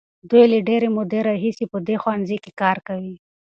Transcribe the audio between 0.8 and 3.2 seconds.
مودې راهیسې په دې ښوونځي کې کار کوي.